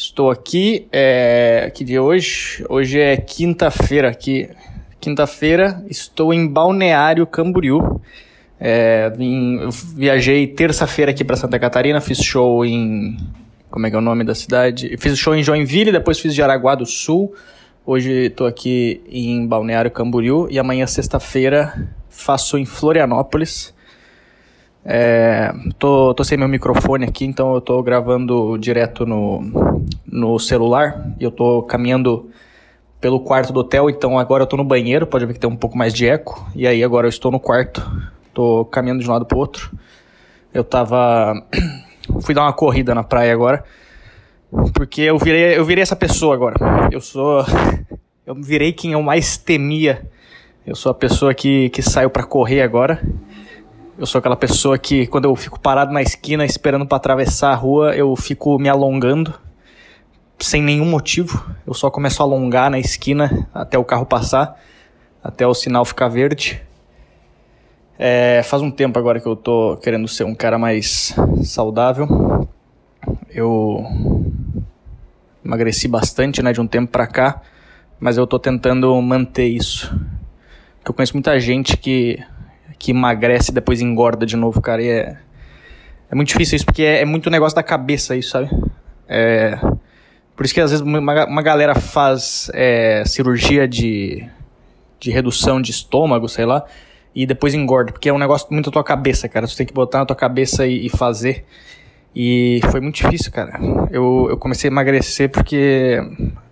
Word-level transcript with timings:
Estou 0.00 0.30
aqui, 0.30 0.86
é, 0.92 1.72
que 1.74 1.82
dia 1.82 1.98
é 1.98 2.00
hoje? 2.00 2.64
Hoje 2.68 3.00
é 3.00 3.16
quinta-feira 3.16 4.08
aqui. 4.08 4.48
Quinta-feira, 5.00 5.84
estou 5.90 6.32
em 6.32 6.46
Balneário 6.46 7.26
Camboriú. 7.26 8.00
É, 8.60 9.10
eu 9.60 9.70
viajei 9.96 10.46
terça-feira 10.46 11.10
aqui 11.10 11.24
para 11.24 11.34
Santa 11.34 11.58
Catarina, 11.58 12.00
fiz 12.00 12.22
show 12.22 12.64
em. 12.64 13.16
Como 13.68 13.88
é 13.88 13.90
que 13.90 13.96
é 13.96 13.98
o 13.98 14.00
nome 14.00 14.22
da 14.22 14.36
cidade? 14.36 14.96
Fiz 14.98 15.18
show 15.18 15.34
em 15.34 15.42
Joinville, 15.42 15.90
depois 15.90 16.20
fiz 16.20 16.32
Jaraguá 16.32 16.76
do 16.76 16.86
Sul. 16.86 17.34
Hoje 17.84 18.26
estou 18.26 18.46
aqui 18.46 19.02
em 19.10 19.48
Balneário 19.48 19.90
Camboriú 19.90 20.46
e 20.48 20.60
amanhã, 20.60 20.86
sexta-feira, 20.86 21.88
faço 22.08 22.56
em 22.56 22.64
Florianópolis. 22.64 23.74
É, 24.84 25.52
tô, 25.78 26.14
tô 26.14 26.24
sem 26.24 26.38
meu 26.38 26.48
microfone 26.48 27.04
aqui, 27.04 27.24
então 27.24 27.54
eu 27.54 27.60
tô 27.60 27.82
gravando 27.82 28.56
direto 28.58 29.04
no, 29.04 29.86
no 30.06 30.38
celular. 30.38 31.12
Eu 31.20 31.30
tô 31.30 31.62
caminhando 31.62 32.30
pelo 33.00 33.20
quarto 33.20 33.52
do 33.52 33.60
hotel, 33.60 33.88
então 33.90 34.18
agora 34.18 34.42
eu 34.42 34.46
tô 34.46 34.56
no 34.56 34.64
banheiro, 34.64 35.06
pode 35.06 35.26
ver 35.26 35.34
que 35.34 35.40
tem 35.40 35.50
um 35.50 35.56
pouco 35.56 35.76
mais 35.76 35.92
de 35.92 36.06
eco. 36.06 36.48
E 36.54 36.66
aí 36.66 36.82
agora 36.82 37.06
eu 37.06 37.10
estou 37.10 37.30
no 37.30 37.38
quarto, 37.38 37.82
tô 38.32 38.64
caminhando 38.64 39.02
de 39.02 39.08
um 39.08 39.12
lado 39.12 39.26
pro 39.26 39.38
outro. 39.38 39.70
Eu 40.52 40.64
tava. 40.64 41.34
fui 42.22 42.34
dar 42.34 42.42
uma 42.42 42.52
corrida 42.52 42.94
na 42.94 43.04
praia 43.04 43.32
agora. 43.32 43.64
Porque 44.72 45.02
eu 45.02 45.18
virei, 45.18 45.58
eu 45.58 45.64
virei 45.64 45.82
essa 45.82 45.96
pessoa 45.96 46.34
agora. 46.34 46.56
Eu 46.90 47.00
sou. 47.00 47.44
Eu 48.26 48.34
virei 48.34 48.74
quem 48.74 48.92
eu 48.92 49.00
mais 49.00 49.38
temia. 49.38 50.06
Eu 50.66 50.74
sou 50.74 50.92
a 50.92 50.94
pessoa 50.94 51.32
que, 51.32 51.70
que 51.70 51.80
saiu 51.80 52.10
para 52.10 52.24
correr 52.24 52.60
agora. 52.60 53.00
Eu 53.98 54.06
sou 54.06 54.20
aquela 54.20 54.36
pessoa 54.36 54.78
que, 54.78 55.08
quando 55.08 55.24
eu 55.24 55.34
fico 55.34 55.58
parado 55.58 55.92
na 55.92 56.00
esquina 56.00 56.44
esperando 56.44 56.86
para 56.86 56.96
atravessar 56.96 57.50
a 57.50 57.54
rua, 57.56 57.96
eu 57.96 58.14
fico 58.14 58.56
me 58.56 58.68
alongando 58.68 59.34
sem 60.38 60.62
nenhum 60.62 60.84
motivo. 60.84 61.44
Eu 61.66 61.74
só 61.74 61.90
começo 61.90 62.22
a 62.22 62.24
alongar 62.24 62.70
na 62.70 62.78
esquina 62.78 63.48
até 63.52 63.76
o 63.76 63.84
carro 63.84 64.06
passar, 64.06 64.56
até 65.20 65.44
o 65.44 65.52
sinal 65.52 65.84
ficar 65.84 66.06
verde. 66.06 66.62
É, 67.98 68.40
faz 68.44 68.62
um 68.62 68.70
tempo 68.70 68.96
agora 69.00 69.18
que 69.18 69.26
eu 69.26 69.34
tô 69.34 69.76
querendo 69.82 70.06
ser 70.06 70.22
um 70.22 70.34
cara 70.34 70.60
mais 70.60 71.12
saudável. 71.42 72.46
Eu 73.28 73.84
emagreci 75.44 75.88
bastante, 75.88 76.40
né, 76.40 76.52
de 76.52 76.60
um 76.60 76.68
tempo 76.68 76.92
pra 76.92 77.08
cá, 77.08 77.42
mas 77.98 78.16
eu 78.16 78.28
tô 78.28 78.38
tentando 78.38 78.94
manter 79.02 79.48
isso. 79.48 79.88
Porque 80.76 80.88
eu 80.88 80.94
conheço 80.94 81.14
muita 81.14 81.40
gente 81.40 81.76
que, 81.76 82.22
que 82.78 82.92
emagrece 82.92 83.50
e 83.50 83.54
depois 83.54 83.80
engorda 83.80 84.24
de 84.24 84.36
novo, 84.36 84.60
cara, 84.60 84.82
e 84.82 84.88
é, 84.88 85.16
é 86.10 86.14
muito 86.14 86.28
difícil 86.28 86.56
isso, 86.56 86.64
porque 86.64 86.82
é, 86.82 87.00
é 87.00 87.04
muito 87.04 87.30
negócio 87.30 87.56
da 87.56 87.62
cabeça 87.62 88.16
isso, 88.16 88.30
sabe? 88.30 88.48
É, 89.08 89.58
por 90.36 90.44
isso 90.44 90.54
que 90.54 90.60
às 90.60 90.70
vezes 90.70 90.84
uma, 90.84 91.26
uma 91.26 91.42
galera 91.42 91.74
faz 91.74 92.50
é, 92.54 93.02
cirurgia 93.04 93.66
de, 93.66 94.24
de 95.00 95.10
redução 95.10 95.60
de 95.60 95.70
estômago, 95.70 96.28
sei 96.28 96.46
lá, 96.46 96.64
e 97.14 97.26
depois 97.26 97.54
engorda, 97.54 97.90
porque 97.90 98.08
é 98.08 98.12
um 98.12 98.18
negócio 98.18 98.46
muito 98.50 98.66
da 98.66 98.72
tua 98.72 98.84
cabeça, 98.84 99.28
cara. 99.28 99.46
Tu 99.46 99.56
tem 99.56 99.66
que 99.66 99.72
botar 99.72 99.98
na 99.98 100.06
tua 100.06 100.14
cabeça 100.14 100.66
e, 100.66 100.86
e 100.86 100.88
fazer. 100.88 101.44
E 102.14 102.60
foi 102.70 102.80
muito 102.80 102.96
difícil, 102.96 103.32
cara. 103.32 103.58
Eu, 103.90 104.28
eu 104.30 104.36
comecei 104.36 104.68
a 104.68 104.72
emagrecer 104.72 105.28
porque 105.28 105.98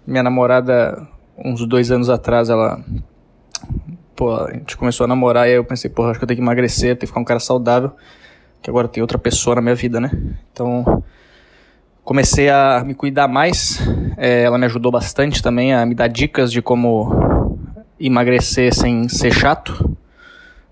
minha 0.07 0.23
namorada, 0.23 1.07
uns 1.37 1.67
dois 1.67 1.91
anos 1.91 2.11
atrás, 2.11 2.49
ela. 2.49 2.81
Pô, 4.17 4.35
a 4.35 4.51
gente 4.51 4.79
começou 4.79 5.05
a 5.05 5.07
namorar 5.07 5.47
e 5.47 5.51
aí 5.51 5.57
eu 5.57 5.65
pensei, 5.65 5.91
pô, 5.91 6.05
acho 6.07 6.19
que 6.19 6.25
eu 6.25 6.27
tenho 6.27 6.39
que 6.39 6.43
emagrecer, 6.43 6.97
tenho 6.97 7.01
que 7.01 7.07
ficar 7.09 7.21
um 7.21 7.25
cara 7.25 7.39
saudável, 7.39 7.93
que 8.63 8.71
agora 8.71 8.89
tem 8.89 9.03
outra 9.03 9.19
pessoa 9.19 9.57
na 9.57 9.61
minha 9.61 9.75
vida, 9.75 10.01
né? 10.01 10.11
Então, 10.51 11.05
comecei 12.03 12.49
a 12.49 12.83
me 12.83 12.95
cuidar 12.95 13.29
mais. 13.29 13.79
É, 14.17 14.45
ela 14.45 14.57
me 14.57 14.65
ajudou 14.65 14.91
bastante 14.91 15.43
também 15.43 15.75
a 15.75 15.85
me 15.85 15.95
dar 15.95 16.09
dicas 16.09 16.51
de 16.51 16.63
como 16.63 17.59
emagrecer 18.01 18.75
sem 18.75 19.07
ser 19.07 19.35
chato. 19.35 19.95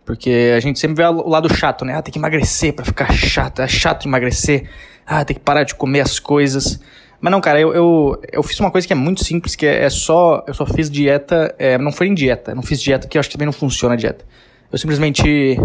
Porque 0.06 0.52
a 0.56 0.60
gente 0.60 0.78
sempre 0.78 1.02
vê 1.02 1.04
o 1.04 1.28
lado 1.28 1.54
chato, 1.54 1.84
né? 1.84 1.96
Ah, 1.96 2.02
tem 2.02 2.12
que 2.12 2.18
emagrecer 2.18 2.72
para 2.72 2.84
ficar 2.84 3.12
chato. 3.12 3.60
É 3.60 3.68
chato 3.68 4.06
emagrecer. 4.06 4.70
Ah, 5.06 5.22
tem 5.22 5.36
que 5.36 5.42
parar 5.42 5.64
de 5.64 5.74
comer 5.74 6.00
as 6.00 6.18
coisas. 6.18 6.80
Mas 7.20 7.30
não, 7.30 7.40
cara, 7.40 7.60
eu, 7.60 7.72
eu, 7.72 8.22
eu 8.32 8.42
fiz 8.42 8.58
uma 8.60 8.70
coisa 8.70 8.86
que 8.86 8.92
é 8.92 8.96
muito 8.96 9.24
simples, 9.24 9.54
que 9.54 9.66
é, 9.66 9.84
é 9.84 9.90
só. 9.90 10.44
Eu 10.46 10.54
só 10.54 10.66
fiz 10.66 10.90
dieta. 10.90 11.54
É, 11.58 11.78
não 11.78 11.92
foi 11.92 12.08
em 12.08 12.14
dieta. 12.14 12.54
Não 12.54 12.62
fiz 12.62 12.80
dieta, 12.80 13.08
que 13.08 13.16
eu 13.16 13.20
acho 13.20 13.28
que 13.28 13.36
também 13.36 13.46
não 13.46 13.52
funciona 13.52 13.94
a 13.94 13.96
dieta. 13.96 14.24
Eu 14.70 14.78
simplesmente 14.78 15.58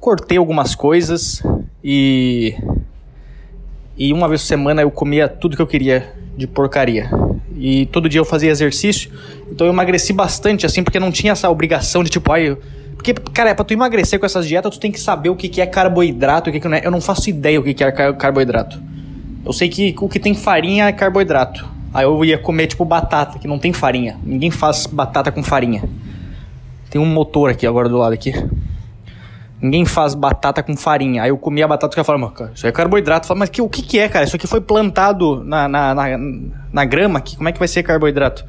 cortei 0.00 0.38
algumas 0.38 0.74
coisas 0.74 1.42
e. 1.82 2.54
E 3.96 4.12
uma 4.12 4.28
vez 4.28 4.42
por 4.42 4.48
semana 4.48 4.82
eu 4.82 4.90
comia 4.90 5.28
tudo 5.28 5.54
que 5.54 5.62
eu 5.62 5.66
queria 5.66 6.12
de 6.36 6.46
porcaria. 6.46 7.08
E 7.56 7.86
todo 7.86 8.08
dia 8.08 8.20
eu 8.20 8.24
fazia 8.24 8.50
exercício. 8.50 9.10
Então 9.50 9.66
eu 9.66 9.72
emagreci 9.72 10.12
bastante, 10.12 10.66
assim, 10.66 10.82
porque 10.82 10.98
não 10.98 11.12
tinha 11.12 11.32
essa 11.32 11.48
obrigação 11.48 12.02
de 12.02 12.10
tipo, 12.10 12.32
ai. 12.32 12.56
Porque, 12.96 13.12
cara, 13.12 13.50
é 13.50 13.54
pra 13.54 13.64
tu 13.64 13.72
emagrecer 13.72 14.18
com 14.18 14.26
essas 14.26 14.46
dietas, 14.46 14.74
tu 14.74 14.80
tem 14.80 14.90
que 14.90 14.98
saber 14.98 15.28
o 15.28 15.36
que, 15.36 15.48
que 15.48 15.60
é 15.60 15.66
carboidrato 15.66 16.48
o 16.48 16.52
que, 16.52 16.58
que 16.58 16.66
não 16.66 16.76
é. 16.76 16.84
Eu 16.84 16.90
não 16.90 17.00
faço 17.00 17.28
ideia 17.28 17.60
o 17.60 17.62
que, 17.62 17.74
que 17.74 17.84
é 17.84 17.92
carboidrato. 17.92 18.80
Eu 19.44 19.52
sei 19.52 19.68
que 19.68 19.94
o 20.00 20.08
que 20.08 20.18
tem 20.18 20.34
farinha 20.34 20.86
é 20.86 20.92
carboidrato. 20.92 21.68
Aí 21.92 22.04
eu 22.04 22.24
ia 22.24 22.38
comer, 22.38 22.66
tipo, 22.66 22.84
batata, 22.84 23.38
que 23.38 23.46
não 23.46 23.58
tem 23.58 23.72
farinha. 23.72 24.18
Ninguém 24.24 24.50
faz 24.50 24.86
batata 24.86 25.30
com 25.30 25.42
farinha. 25.42 25.84
Tem 26.90 27.00
um 27.00 27.06
motor 27.06 27.50
aqui 27.50 27.66
agora 27.66 27.88
do 27.88 27.98
lado 27.98 28.12
aqui. 28.12 28.32
Ninguém 29.60 29.84
faz 29.84 30.14
batata 30.14 30.62
com 30.62 30.76
farinha. 30.76 31.22
Aí 31.22 31.30
eu 31.30 31.38
comia 31.38 31.64
a 31.64 31.68
batata 31.68 31.98
e 32.00 32.04
falava, 32.04 32.30
cara, 32.30 32.52
isso 32.54 32.66
é 32.66 32.72
carboidrato. 32.72 33.24
Eu 33.24 33.28
falava, 33.28 33.40
mas 33.40 33.50
que, 33.50 33.62
o 33.62 33.68
que, 33.68 33.82
que 33.82 33.98
é, 33.98 34.08
cara? 34.08 34.24
Isso 34.24 34.34
aqui 34.34 34.46
foi 34.46 34.60
plantado 34.60 35.44
na, 35.44 35.68
na, 35.68 35.94
na, 35.94 36.04
na 36.72 36.84
grama 36.84 37.18
aqui. 37.18 37.36
Como 37.36 37.48
é 37.48 37.52
que 37.52 37.58
vai 37.58 37.68
ser 37.68 37.82
carboidrato? 37.82 38.44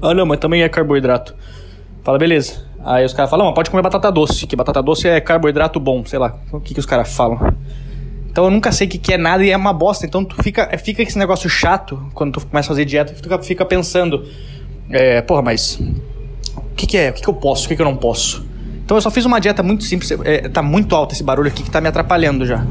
Ah, 0.00 0.12
não, 0.12 0.26
mas 0.26 0.38
também 0.38 0.62
é 0.62 0.68
carboidrato. 0.68 1.34
Fala, 2.02 2.18
beleza. 2.18 2.66
Aí 2.84 3.04
os 3.04 3.12
caras 3.12 3.30
falam, 3.30 3.46
não, 3.46 3.54
pode 3.54 3.70
comer 3.70 3.82
batata 3.82 4.10
doce, 4.10 4.46
que 4.46 4.56
batata 4.56 4.82
doce 4.82 5.08
é 5.08 5.20
carboidrato 5.20 5.78
bom, 5.78 6.04
sei 6.04 6.18
lá. 6.18 6.36
O 6.52 6.60
que, 6.60 6.74
que 6.74 6.80
os 6.80 6.86
caras 6.86 7.14
falam? 7.14 7.54
Então 8.32 8.44
eu 8.44 8.50
nunca 8.50 8.72
sei 8.72 8.86
o 8.86 8.90
que, 8.90 8.96
que 8.96 9.12
é 9.12 9.18
nada 9.18 9.44
e 9.44 9.50
é 9.50 9.56
uma 9.56 9.74
bosta. 9.74 10.06
Então 10.06 10.24
tu 10.24 10.42
fica, 10.42 10.66
fica 10.78 11.02
esse 11.02 11.18
negócio 11.18 11.50
chato 11.50 12.02
quando 12.14 12.32
tu 12.32 12.46
começa 12.46 12.68
a 12.68 12.70
fazer 12.70 12.86
dieta, 12.86 13.12
tu 13.12 13.44
fica, 13.44 13.64
pensando, 13.66 14.26
é, 14.88 15.20
porra, 15.20 15.42
mas 15.42 15.78
o 16.56 16.74
que, 16.74 16.86
que 16.86 16.96
é? 16.96 17.10
O 17.10 17.12
que, 17.12 17.20
que 17.20 17.28
eu 17.28 17.34
posso? 17.34 17.66
O 17.66 17.68
que, 17.68 17.76
que 17.76 17.82
eu 17.82 17.86
não 17.86 17.96
posso? 17.96 18.42
Então 18.82 18.96
eu 18.96 19.02
só 19.02 19.10
fiz 19.10 19.26
uma 19.26 19.38
dieta 19.38 19.62
muito 19.62 19.84
simples. 19.84 20.10
É, 20.24 20.48
tá 20.48 20.62
muito 20.62 20.96
alto 20.96 21.12
esse 21.12 21.22
barulho 21.22 21.48
aqui 21.48 21.62
que 21.62 21.70
tá 21.70 21.78
me 21.78 21.88
atrapalhando 21.88 22.46
já. 22.46 22.64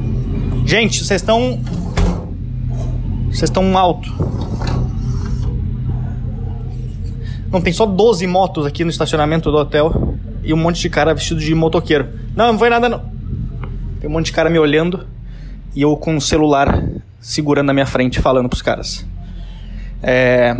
Gente, 0.65 1.03
vocês 1.03 1.21
estão. 1.21 1.59
Vocês 3.27 3.43
estão 3.43 3.77
alto. 3.77 4.11
Não, 7.51 7.61
tem 7.61 7.71
só 7.71 7.85
12 7.85 8.25
motos 8.25 8.65
aqui 8.65 8.83
no 8.83 8.89
estacionamento 8.89 9.51
do 9.51 9.57
hotel 9.57 10.15
e 10.43 10.53
um 10.55 10.57
monte 10.57 10.81
de 10.81 10.89
cara 10.89 11.13
vestido 11.13 11.39
de 11.39 11.53
motoqueiro. 11.53 12.09
Não, 12.35 12.51
não 12.51 12.57
foi 12.57 12.69
nada 12.69 12.89
não. 12.89 13.03
Tem 13.99 14.09
um 14.09 14.13
monte 14.13 14.27
de 14.27 14.31
cara 14.31 14.49
me 14.49 14.57
olhando 14.57 15.05
e 15.75 15.81
eu 15.81 15.95
com 15.95 16.15
o 16.15 16.21
celular 16.21 16.83
segurando 17.19 17.67
na 17.67 17.73
minha 17.73 17.85
frente 17.85 18.19
falando 18.19 18.49
pros 18.49 18.61
caras. 18.61 19.05
É... 20.01 20.55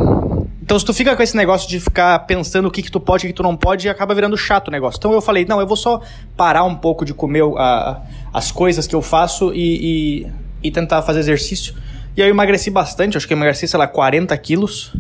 Então 0.62 0.78
se 0.80 0.86
tu 0.86 0.94
fica 0.94 1.16
com 1.16 1.24
esse 1.24 1.36
negócio 1.36 1.68
de 1.68 1.80
ficar 1.80 2.18
pensando 2.20 2.68
o 2.68 2.72
que, 2.72 2.82
que 2.82 2.92
tu 2.92 3.00
pode 3.00 3.26
e 3.26 3.30
o 3.30 3.34
que 3.34 3.36
tu 3.36 3.44
não 3.44 3.58
pode, 3.58 3.90
acaba 3.90 4.14
virando 4.14 4.38
chato 4.38 4.70
o 4.70 4.72
negócio. 4.72 4.98
Então 4.98 5.12
eu 5.12 5.22
falei, 5.22 5.44
não, 5.46 5.60
eu 5.60 5.68
vou 5.68 5.76
só 5.76 6.02
parar 6.38 6.64
um 6.64 6.76
pouco 6.76 7.04
de 7.04 7.14
comer 7.14 7.44
a, 7.58 8.02
as 8.34 8.52
coisas 8.52 8.88
que 8.88 8.96
eu 8.96 9.02
faço 9.02 9.54
e, 9.54 10.24
e, 10.24 10.68
e 10.68 10.72
tentar 10.72 11.02
fazer 11.02 11.20
exercício. 11.20 11.74
E 12.16 12.22
aí 12.22 12.30
eu 12.30 12.34
emagreci 12.34 12.70
bastante, 12.70 13.18
acho 13.18 13.28
que 13.28 13.34
eu 13.34 13.38
emagreci, 13.38 13.68
sei 13.68 13.80
lá, 13.80 13.88
40 13.88 14.38
quilos. 14.38 14.94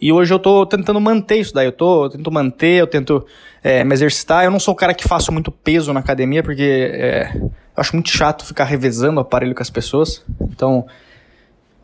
E 0.00 0.12
hoje 0.12 0.32
eu 0.32 0.38
tô 0.38 0.64
tentando 0.66 1.00
manter 1.00 1.36
isso 1.36 1.54
daí. 1.54 1.66
Eu 1.66 1.72
tô 1.72 2.04
eu 2.04 2.10
tento 2.10 2.30
manter, 2.30 2.80
eu 2.80 2.86
tento 2.86 3.26
é, 3.62 3.82
me 3.82 3.94
exercitar. 3.94 4.44
Eu 4.44 4.50
não 4.50 4.60
sou 4.60 4.72
o 4.72 4.76
cara 4.76 4.94
que 4.94 5.06
faço 5.06 5.32
muito 5.32 5.50
peso 5.50 5.92
na 5.92 6.00
academia, 6.00 6.42
porque 6.42 6.90
é, 6.94 7.32
eu 7.76 7.80
acho 7.80 7.94
muito 7.94 8.08
chato 8.08 8.44
ficar 8.44 8.64
revezando 8.64 9.18
o 9.18 9.20
aparelho 9.20 9.54
com 9.54 9.62
as 9.62 9.68
pessoas. 9.68 10.24
Então, 10.40 10.86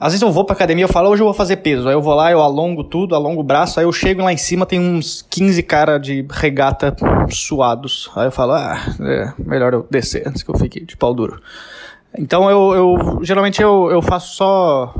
às 0.00 0.12
vezes 0.12 0.22
eu 0.22 0.32
vou 0.32 0.44
pra 0.44 0.54
academia 0.54 0.86
e 0.86 0.88
falo, 0.88 1.10
hoje 1.10 1.22
eu 1.22 1.26
vou 1.26 1.34
fazer 1.34 1.58
peso. 1.58 1.86
Aí 1.86 1.94
eu 1.94 2.00
vou 2.00 2.14
lá, 2.14 2.32
eu 2.32 2.40
alongo 2.40 2.82
tudo, 2.82 3.14
alongo 3.14 3.40
o 3.40 3.44
braço, 3.44 3.78
aí 3.78 3.86
eu 3.86 3.92
chego 3.92 4.22
lá 4.22 4.32
em 4.32 4.36
cima, 4.36 4.64
tem 4.64 4.80
uns 4.80 5.22
15 5.28 5.62
cara 5.62 5.98
de 5.98 6.26
regata 6.30 6.96
suados. 7.30 8.10
Aí 8.16 8.26
eu 8.26 8.32
falo, 8.32 8.52
ah, 8.52 8.78
é 9.00 9.32
melhor 9.38 9.74
eu 9.74 9.86
descer 9.90 10.26
antes 10.26 10.42
que 10.42 10.50
eu 10.50 10.58
fique 10.58 10.84
de 10.84 10.96
pau 10.96 11.14
duro. 11.14 11.40
Então 12.18 12.50
eu, 12.50 12.74
eu 12.74 13.20
geralmente 13.22 13.62
eu, 13.62 13.90
eu 13.90 14.02
faço 14.02 14.34
só 14.34 14.94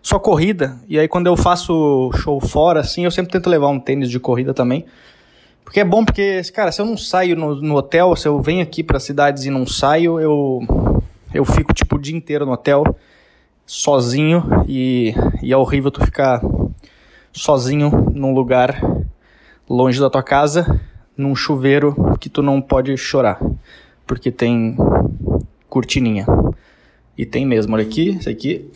só 0.00 0.18
corrida. 0.18 0.76
E 0.88 0.98
aí 0.98 1.08
quando 1.08 1.26
eu 1.26 1.36
faço 1.36 2.10
show 2.14 2.40
fora, 2.40 2.80
assim, 2.80 3.04
eu 3.04 3.10
sempre 3.10 3.32
tento 3.32 3.50
levar 3.50 3.68
um 3.68 3.80
tênis 3.80 4.08
de 4.08 4.18
corrida 4.18 4.54
também. 4.54 4.86
Porque 5.68 5.80
é 5.80 5.84
bom 5.84 6.02
porque, 6.02 6.40
cara, 6.54 6.72
se 6.72 6.80
eu 6.80 6.86
não 6.86 6.96
saio 6.96 7.36
no, 7.36 7.56
no 7.56 7.74
hotel, 7.74 8.16
se 8.16 8.26
eu 8.26 8.40
venho 8.40 8.62
aqui 8.62 8.82
para 8.82 8.98
cidades 8.98 9.44
e 9.44 9.50
não 9.50 9.66
saio, 9.66 10.18
eu 10.18 10.62
eu 11.34 11.44
fico 11.44 11.74
tipo 11.74 11.96
o 11.96 11.98
dia 11.98 12.16
inteiro 12.16 12.46
no 12.46 12.52
hotel 12.52 12.96
sozinho 13.66 14.64
e, 14.66 15.14
e 15.42 15.52
é 15.52 15.56
horrível 15.58 15.90
tu 15.90 16.02
ficar 16.02 16.40
sozinho 17.34 18.10
num 18.14 18.32
lugar 18.32 18.80
longe 19.68 20.00
da 20.00 20.08
tua 20.08 20.22
casa, 20.22 20.80
num 21.14 21.36
chuveiro 21.36 22.16
que 22.18 22.30
tu 22.30 22.40
não 22.40 22.62
pode 22.62 22.96
chorar, 22.96 23.38
porque 24.06 24.32
tem 24.32 24.74
cortininha. 25.68 26.24
E 27.14 27.26
tem 27.26 27.44
mesmo, 27.44 27.74
olha 27.74 27.84
aqui, 27.84 28.16
isso 28.18 28.30
aqui 28.30 28.70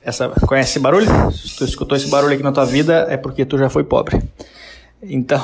Essa, 0.00 0.28
conhece 0.28 0.70
esse 0.70 0.78
barulho? 0.78 1.08
Se 1.32 1.56
tu 1.56 1.64
escutou 1.64 1.96
esse 1.96 2.08
barulho 2.08 2.34
aqui 2.34 2.42
na 2.44 2.52
tua 2.52 2.66
vida, 2.66 3.08
é 3.10 3.16
porque 3.16 3.44
tu 3.44 3.58
já 3.58 3.68
foi 3.68 3.82
pobre. 3.82 4.22
Então. 5.02 5.42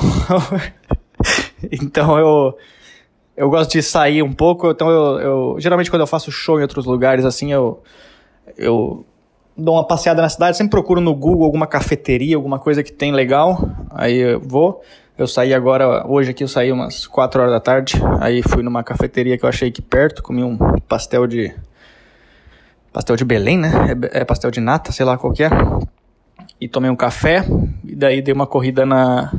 então 1.71 2.17
eu. 2.17 2.57
Eu 3.35 3.51
gosto 3.51 3.73
de 3.73 3.83
sair 3.83 4.23
um 4.23 4.33
pouco, 4.33 4.71
então 4.71 4.89
eu, 4.89 5.19
eu. 5.19 5.55
Geralmente 5.59 5.91
quando 5.91 6.01
eu 6.01 6.07
faço 6.07 6.31
show 6.31 6.57
em 6.57 6.63
outros 6.63 6.85
lugares, 6.85 7.23
assim, 7.23 7.53
eu. 7.53 7.81
Eu 8.57 9.05
dou 9.55 9.75
uma 9.75 9.85
passeada 9.85 10.21
na 10.21 10.29
cidade, 10.29 10.55
sempre 10.55 10.71
procuro 10.71 11.01
no 11.01 11.13
Google 11.13 11.45
alguma 11.45 11.65
cafeteria, 11.65 12.35
alguma 12.35 12.59
coisa 12.59 12.83
que 12.83 12.91
tem 12.91 13.11
legal. 13.11 13.69
Aí 13.89 14.17
eu 14.17 14.39
vou. 14.39 14.81
Eu 15.17 15.25
saí 15.25 15.51
agora, 15.51 16.05
hoje 16.07 16.29
aqui 16.29 16.43
eu 16.43 16.47
saí 16.47 16.71
umas 16.71 17.07
4 17.07 17.41
horas 17.41 17.53
da 17.53 17.59
tarde. 17.59 17.99
Aí 18.19 18.43
fui 18.43 18.61
numa 18.61 18.83
cafeteria 18.83 19.35
que 19.35 19.43
eu 19.43 19.49
achei 19.49 19.69
aqui 19.69 19.81
perto, 19.81 20.21
comi 20.21 20.43
um 20.43 20.55
pastel 20.87 21.25
de 21.25 21.51
pastel 22.93 23.15
de 23.15 23.25
Belém, 23.25 23.57
né? 23.57 23.71
É, 24.11 24.21
é, 24.21 24.25
pastel 24.25 24.51
de 24.51 24.59
nata, 24.59 24.91
sei 24.91 25.05
lá 25.05 25.17
qual 25.17 25.33
que 25.33 25.43
é. 25.43 25.49
E 26.61 26.67
tomei 26.67 26.89
um 26.89 26.95
café 26.95 27.43
e 27.83 27.95
daí 27.95 28.21
dei 28.21 28.33
uma 28.33 28.45
corrida 28.45 28.85
na, 28.85 29.31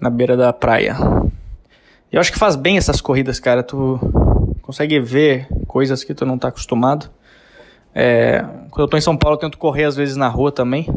na 0.00 0.10
beira 0.10 0.36
da 0.36 0.52
praia. 0.52 0.96
Eu 2.10 2.20
acho 2.20 2.32
que 2.32 2.38
faz 2.38 2.54
bem 2.56 2.76
essas 2.76 3.00
corridas, 3.00 3.40
cara. 3.40 3.62
Tu 3.62 3.98
consegue 4.62 5.00
ver 5.00 5.48
coisas 5.66 6.04
que 6.04 6.14
tu 6.14 6.24
não 6.24 6.38
tá 6.38 6.48
acostumado. 6.48 7.10
É, 7.94 8.44
quando 8.70 8.86
eu 8.86 8.88
tô 8.88 8.96
em 8.96 9.00
São 9.00 9.16
Paulo, 9.16 9.36
eu 9.36 9.40
tento 9.40 9.58
correr 9.58 9.84
às 9.84 9.96
vezes 9.96 10.16
na 10.16 10.28
rua 10.28 10.50
também. 10.50 10.88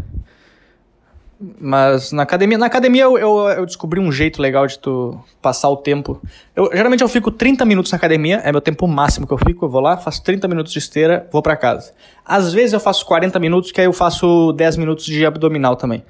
Mas 1.39 2.11
na 2.11 2.23
academia, 2.23 2.57
na 2.57 2.65
academia 2.65 3.03
eu, 3.03 3.15
eu, 3.15 3.47
eu, 3.49 3.65
descobri 3.65 3.99
um 3.99 4.11
jeito 4.11 4.41
legal 4.41 4.65
de 4.65 4.79
tu 4.79 5.19
passar 5.39 5.69
o 5.69 5.77
tempo. 5.77 6.19
Eu, 6.55 6.69
geralmente 6.73 7.01
eu 7.01 7.07
fico 7.07 7.29
30 7.29 7.63
minutos 7.63 7.91
na 7.91 7.95
academia, 7.95 8.37
é 8.43 8.51
meu 8.51 8.61
tempo 8.61 8.87
máximo 8.87 9.27
que 9.27 9.33
eu 9.33 9.37
fico. 9.37 9.65
Eu 9.65 9.69
vou 9.69 9.79
lá, 9.79 9.97
faço 9.97 10.23
30 10.23 10.47
minutos 10.47 10.73
de 10.73 10.79
esteira, 10.79 11.27
vou 11.31 11.43
para 11.43 11.55
casa. 11.55 11.93
Às 12.25 12.53
vezes 12.53 12.73
eu 12.73 12.79
faço 12.79 13.05
40 13.05 13.37
minutos, 13.39 13.71
que 13.71 13.79
aí 13.79 13.85
eu 13.85 13.93
faço 13.93 14.51
10 14.53 14.77
minutos 14.77 15.05
de 15.05 15.23
abdominal 15.27 15.75
também. 15.75 16.03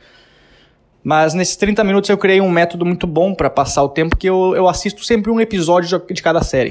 Mas 1.07 1.33
nesses 1.33 1.55
30 1.55 1.85
minutos 1.85 2.09
eu 2.09 2.17
criei 2.17 2.41
um 2.41 2.49
método 2.49 2.85
muito 2.85 3.07
bom 3.07 3.33
para 3.33 3.49
passar 3.49 3.81
o 3.81 3.87
tempo, 3.87 4.17
que 4.17 4.27
eu, 4.27 4.53
eu 4.57 4.67
assisto 4.67 5.05
sempre 5.05 5.31
um 5.31 5.39
episódio 5.39 6.03
de 6.11 6.21
cada 6.21 6.43
série. 6.43 6.69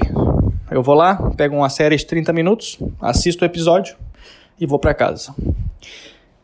Eu 0.69 0.83
vou 0.83 0.93
lá, 0.93 1.15
pego 1.35 1.55
uma 1.55 1.69
série 1.69 1.95
de 1.95 2.05
30 2.05 2.31
minutos, 2.33 2.77
assisto 3.01 3.43
o 3.43 3.47
episódio 3.47 3.95
e 4.59 4.67
vou 4.67 4.77
para 4.77 4.93
casa. 4.93 5.33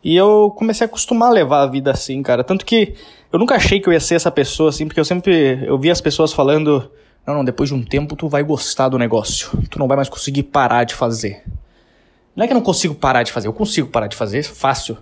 E 0.04 0.16
eu 0.16 0.52
comecei 0.58 0.86
a 0.86 0.88
acostumar 0.88 1.30
a 1.30 1.34
levar 1.34 1.62
a 1.62 1.68
vida 1.68 1.92
assim, 1.92 2.24
cara. 2.24 2.44
Tanto 2.44 2.66
que 2.66 2.96
eu 3.32 3.38
nunca 3.38 3.54
achei 3.54 3.80
que 3.80 3.88
eu 3.88 3.94
ia 3.94 4.00
ser 4.00 4.16
essa 4.16 4.32
pessoa 4.32 4.70
assim, 4.70 4.88
porque 4.88 5.00
eu 5.00 5.06
sempre 5.06 5.64
eu 5.64 5.78
via 5.78 5.92
as 5.92 6.02
pessoas 6.02 6.34
falando: 6.34 6.90
"Não, 7.28 7.36
não, 7.36 7.46
depois 7.46 7.70
de 7.70 7.76
um 7.76 7.84
tempo 7.84 8.16
tu 8.16 8.28
vai 8.28 8.42
gostar 8.42 8.90
do 8.90 8.98
negócio. 8.98 9.52
Tu 9.70 9.78
não 9.78 9.88
vai 9.88 9.98
mais 9.98 10.10
conseguir 10.10 10.42
parar 10.42 10.84
de 10.84 10.96
fazer". 10.96 11.44
Não 12.36 12.44
é 12.44 12.48
que 12.48 12.54
eu 12.54 12.58
não 12.58 12.64
consigo 12.64 12.96
parar 12.96 13.22
de 13.22 13.32
fazer, 13.32 13.48
eu 13.48 13.54
consigo 13.54 13.88
parar 13.90 14.08
de 14.08 14.16
fazer, 14.16 14.42
fácil. 14.42 14.98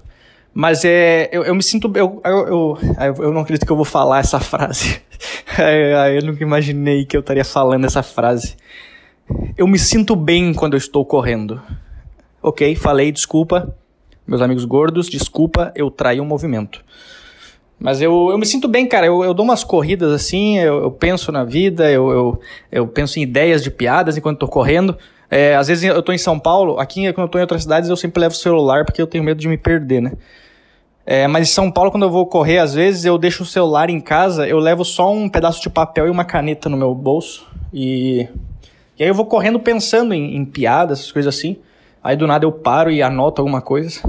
Mas 0.53 0.83
é, 0.83 1.30
eu, 1.31 1.44
eu 1.44 1.56
me 1.56 1.63
sinto. 1.63 1.92
Eu, 1.95 2.21
eu, 2.25 2.48
eu, 2.48 2.77
eu 3.24 3.33
não 3.33 3.42
acredito 3.42 3.65
que 3.65 3.71
eu 3.71 3.75
vou 3.75 3.86
falar 3.86 4.19
essa 4.19 4.39
frase. 4.39 5.01
eu 6.13 6.25
nunca 6.25 6.44
imaginei 6.44 7.06
que 7.06 7.15
eu 7.15 7.21
estaria 7.21 7.45
falando 7.45 7.86
essa 7.86 8.03
frase. 8.03 8.56
Eu 9.57 9.65
me 9.68 9.80
sinto 9.80 10.15
bem 10.15 10.53
quando 10.53 10.74
eu 10.74 10.77
estou 10.77 11.06
correndo. 11.06 11.62
Ok, 12.42 12.75
falei, 12.75 13.12
desculpa 13.12 13.74
meus 14.31 14.42
amigos 14.42 14.63
gordos, 14.63 15.09
desculpa, 15.09 15.74
eu 15.75 15.92
traí 15.92 16.19
o 16.19 16.24
um 16.24 16.25
movimento. 16.25 16.83
Mas 17.77 18.01
eu, 18.01 18.30
eu 18.30 18.38
me 18.38 18.45
sinto 18.45 18.68
bem, 18.68 18.88
cara. 18.88 19.07
Eu, 19.07 19.24
eu 19.24 19.33
dou 19.33 19.44
umas 19.44 19.63
corridas 19.63 20.12
assim, 20.13 20.57
eu, 20.59 20.83
eu 20.83 20.92
penso 20.92 21.31
na 21.31 21.44
vida, 21.44 21.92
eu, 21.92 22.09
eu, 22.12 22.39
eu, 22.71 22.88
penso 22.88 23.19
em 23.19 23.24
ideias 23.24 23.63
de 23.63 23.69
piadas 23.69 24.15
enquanto 24.15 24.39
tô 24.39 24.47
correndo. 24.47 24.97
É, 25.31 25.56
às 25.56 25.69
vezes 25.69 25.86
eu 25.86 26.04
tô 26.04 26.12
em 26.12 26.18
São 26.18 26.38
Paulo, 26.38 26.78
aqui 26.78 27.12
quando 27.13 27.28
eu 27.28 27.31
tô 27.31 27.38
em 27.38 27.42
outras 27.42 27.62
cidades 27.62 27.89
eu 27.89 27.95
sempre 27.95 28.19
levo 28.19 28.36
o 28.36 28.38
celular 28.38 28.83
porque 28.83 29.01
eu 29.01 29.07
tenho 29.07 29.24
medo 29.24 29.39
de 29.39 29.48
me 29.48 29.57
perder, 29.57 30.01
né? 30.01 30.12
É, 31.06 31.25
mas 31.28 31.50
em 31.50 31.51
São 31.51 31.72
Paulo, 31.72 31.89
quando 31.89 32.04
eu 32.04 32.12
vou 32.12 32.25
correr, 32.25 32.60
às 32.60 32.74
vezes 32.74 33.06
eu 33.06 33.18
deixo 33.18 33.44
o 33.44 33.45
celular 33.45 33.89
em 33.89 34.00
casa, 34.00 34.48
eu 34.48 34.60
levo 34.60 34.86
só 34.86 35.12
um 35.12 35.28
pedaço 35.28 35.62
de 35.62 35.69
papel 35.69 36.07
e 36.07 36.10
uma 36.10 36.24
caneta 36.24 36.69
no 36.69 36.78
meu 36.78 36.94
bolso. 36.94 37.48
E, 37.74 38.28
e 39.00 39.04
aí 39.04 39.10
eu 39.10 39.16
vou 39.16 39.25
correndo 39.25 39.60
pensando 39.60 40.13
em, 40.13 40.36
em 40.36 40.45
piadas, 40.45 41.00
essas 41.00 41.12
coisas 41.12 41.33
assim. 41.33 41.57
Aí 42.03 42.15
do 42.15 42.25
nada 42.25 42.45
eu 42.45 42.51
paro 42.51 42.89
e 42.89 43.01
anoto 43.01 43.42
alguma 43.42 43.62
coisa. 43.62 44.01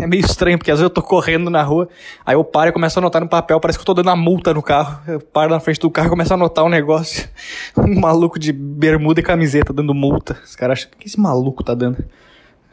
É 0.00 0.06
meio 0.06 0.24
estranho, 0.24 0.56
porque 0.56 0.70
às 0.70 0.78
vezes 0.78 0.88
eu 0.88 0.94
tô 0.94 1.02
correndo 1.02 1.50
na 1.50 1.62
rua, 1.62 1.88
aí 2.24 2.36
eu 2.36 2.44
paro 2.44 2.70
e 2.70 2.72
começo 2.72 2.96
a 2.98 3.02
anotar 3.02 3.20
no 3.20 3.28
papel, 3.28 3.58
parece 3.58 3.76
que 3.76 3.82
eu 3.82 3.86
tô 3.86 3.92
dando 3.92 4.06
uma 4.06 4.16
multa 4.16 4.54
no 4.54 4.62
carro. 4.62 5.00
Eu 5.06 5.20
paro 5.20 5.50
na 5.50 5.58
frente 5.58 5.80
do 5.80 5.90
carro 5.90 6.06
e 6.06 6.10
começo 6.10 6.32
a 6.32 6.36
anotar 6.36 6.64
um 6.64 6.68
negócio. 6.68 7.28
Um 7.76 7.98
maluco 7.98 8.38
de 8.38 8.52
bermuda 8.52 9.20
e 9.20 9.22
camiseta 9.22 9.72
dando 9.72 9.92
multa. 9.92 10.38
Os 10.44 10.54
caras 10.54 10.78
acham, 10.78 10.90
o 10.94 10.96
que 10.98 11.08
esse 11.08 11.18
maluco 11.18 11.64
tá 11.64 11.74
dando? 11.74 12.04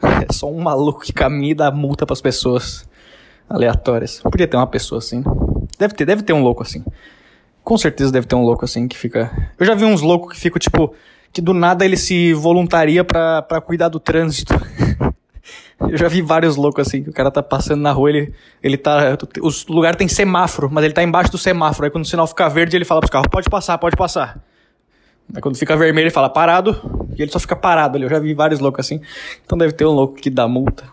É 0.00 0.32
só 0.32 0.48
um 0.48 0.60
maluco 0.60 1.00
que 1.00 1.12
caminha 1.12 1.50
e 1.50 1.54
dá 1.54 1.72
multa 1.72 2.06
pras 2.06 2.20
pessoas 2.20 2.88
aleatórias. 3.50 4.20
Podia 4.20 4.46
ter 4.46 4.56
uma 4.56 4.66
pessoa 4.66 5.00
assim. 5.00 5.24
Deve 5.76 5.94
ter, 5.94 6.04
deve 6.04 6.22
ter 6.22 6.32
um 6.32 6.42
louco 6.42 6.62
assim. 6.62 6.84
Com 7.64 7.76
certeza 7.76 8.12
deve 8.12 8.26
ter 8.26 8.36
um 8.36 8.44
louco 8.44 8.64
assim 8.64 8.86
que 8.86 8.96
fica. 8.96 9.50
Eu 9.58 9.66
já 9.66 9.74
vi 9.74 9.84
uns 9.84 10.02
loucos 10.02 10.34
que 10.34 10.40
ficam 10.40 10.58
tipo 10.60 10.94
que 11.32 11.40
do 11.40 11.54
nada 11.54 11.84
ele 11.84 11.96
se 11.96 12.32
voluntaria 12.32 13.04
para 13.04 13.60
cuidar 13.64 13.88
do 13.88 14.00
trânsito. 14.00 14.54
Eu 15.80 15.96
já 15.96 16.08
vi 16.08 16.20
vários 16.20 16.56
loucos 16.56 16.88
assim, 16.88 17.04
que 17.04 17.10
o 17.10 17.12
cara 17.12 17.30
tá 17.30 17.40
passando 17.40 17.80
na 17.80 17.92
rua, 17.92 18.10
ele, 18.10 18.34
ele 18.60 18.76
tá. 18.76 19.16
O 19.40 19.72
lugar 19.72 19.94
tem 19.94 20.08
semáforo, 20.08 20.68
mas 20.70 20.84
ele 20.84 20.92
tá 20.92 21.04
embaixo 21.04 21.30
do 21.30 21.38
semáforo. 21.38 21.84
Aí 21.84 21.90
quando 21.90 22.04
o 22.04 22.08
sinal 22.08 22.26
fica 22.26 22.48
verde, 22.48 22.76
ele 22.76 22.84
fala 22.84 23.00
pros 23.00 23.10
carros, 23.10 23.28
pode 23.30 23.48
passar, 23.48 23.78
pode 23.78 23.96
passar. 23.96 24.42
Aí 25.32 25.40
quando 25.40 25.56
fica 25.56 25.76
vermelho, 25.76 26.06
ele 26.06 26.10
fala, 26.10 26.28
parado, 26.28 26.76
e 27.16 27.22
ele 27.22 27.30
só 27.30 27.38
fica 27.38 27.54
parado 27.54 27.96
ali. 27.96 28.04
Eu 28.04 28.10
já 28.10 28.18
vi 28.18 28.34
vários 28.34 28.58
loucos 28.58 28.84
assim. 28.84 29.00
Então 29.44 29.56
deve 29.56 29.72
ter 29.72 29.84
um 29.84 29.92
louco 29.92 30.14
que 30.14 30.28
dá 30.28 30.48
multa. 30.48 30.84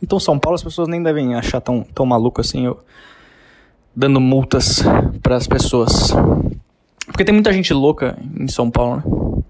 Então 0.00 0.20
São 0.20 0.38
Paulo 0.38 0.54
as 0.54 0.62
pessoas 0.62 0.86
nem 0.86 1.02
devem 1.02 1.34
achar 1.34 1.60
tão, 1.60 1.82
tão 1.82 2.06
maluco 2.06 2.40
assim, 2.40 2.66
eu 2.66 2.78
dando 3.94 4.20
multas 4.20 4.80
para 5.20 5.34
as 5.34 5.48
pessoas. 5.48 6.12
Porque 7.08 7.24
tem 7.24 7.34
muita 7.34 7.52
gente 7.52 7.74
louca 7.74 8.16
em 8.38 8.46
São 8.48 8.70
Paulo, 8.70 8.96
né? 8.96 9.42